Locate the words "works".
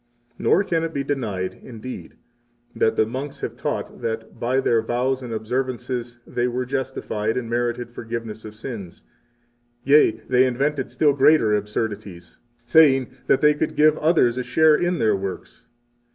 15.15-15.67